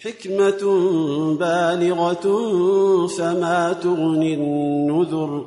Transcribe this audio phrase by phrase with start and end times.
[0.00, 0.62] حكمة
[1.40, 2.26] بالغة
[3.06, 5.44] فما تغني النذر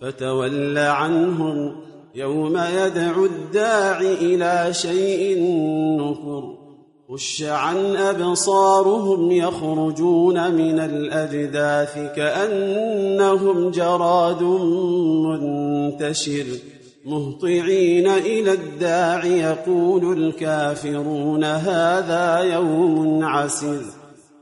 [0.00, 1.76] فتول عنهم
[2.14, 5.38] يوم يدعو الداع إلى شيء
[6.00, 6.62] نكر
[7.10, 14.42] خش عن أبصارهم يخرجون من الأجداث كأنهم جراد
[15.22, 16.44] منتشر
[17.04, 24.01] مهطعين إلى الداع يقول الكافرون هذا يوم عسر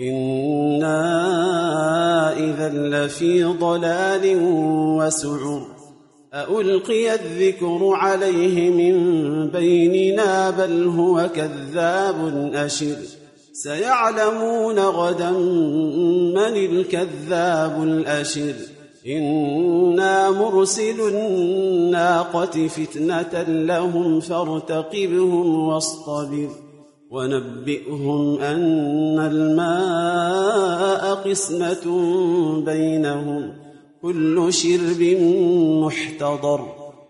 [0.00, 1.02] إنا
[2.38, 4.36] إذا لفي ضلال
[4.98, 5.66] وسعر
[6.34, 8.96] ألقي الذكر عليه من
[9.50, 12.96] بيننا بل هو كذاب أشر
[13.52, 18.54] سيعلمون غدا من الكذاب الأشر
[19.06, 26.65] إنا مرسل الناقة فتنة لهم فارتقبهم واصطبر
[27.16, 31.86] ونبئهم أن الماء قسمة
[32.64, 33.52] بينهم.
[34.02, 35.18] كل شرب
[35.84, 36.60] محتضر.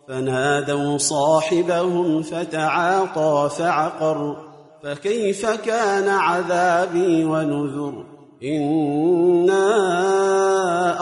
[0.09, 4.37] فنادوا صاحبهم فتعاطى فعقر.
[4.83, 8.05] فكيف كان عذابي ونذر؟
[8.45, 9.61] إنا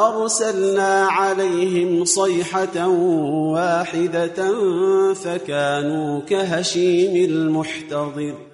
[0.08, 2.88] أرسلنا عليهم صيحة
[3.52, 4.54] واحدة
[5.14, 8.53] فكانوا كهشيم المحتضر.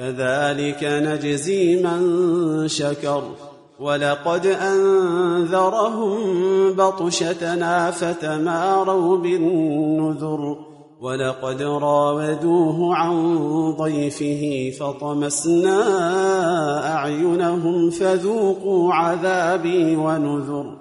[0.00, 3.22] كذلك نجزي من شكر.
[3.80, 6.16] ولقد أنذرهم
[6.72, 10.56] بطشتنا فتماروا بالنذر.
[11.00, 13.38] ولقد راودوه عن
[13.78, 15.82] ضيفه فطمسنا
[16.94, 20.76] أعينهم فذوقوا عذابي ونذر.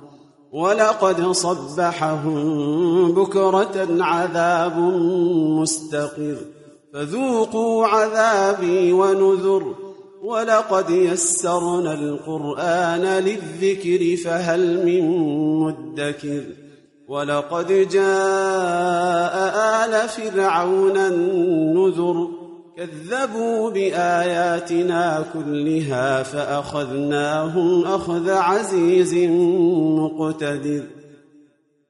[0.54, 4.80] ولقد صبحهم بكرة عذاب
[5.60, 6.59] مستقر.
[6.94, 9.76] فذوقوا عذابي ونذر
[10.24, 15.08] ولقد يسرنا القرآن للذكر فهل من
[15.60, 16.44] مدكر
[17.08, 19.36] ولقد جاء
[19.86, 22.28] آل فرعون النذر
[22.78, 29.16] كذبوا بآياتنا كلها فأخذناهم أخذ عزيز
[30.00, 30.84] مقتدر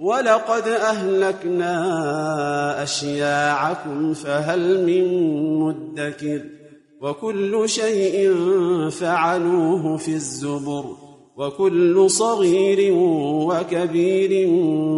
[0.00, 1.72] ولقد أهلكنا
[2.82, 5.04] أشياعكم فهل من
[5.58, 6.42] مدكر
[7.00, 8.34] وكل شيء
[8.90, 10.84] فعلوه في الزبر
[11.36, 12.94] وكل صغير
[13.48, 14.48] وكبير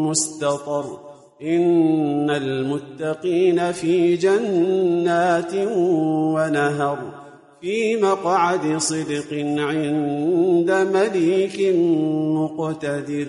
[0.00, 0.98] مستطر
[1.42, 5.54] إن المتقين في جنات
[6.34, 6.98] ونهر
[7.60, 11.74] في مقعد صدق عند مليك
[12.36, 13.26] مقتدر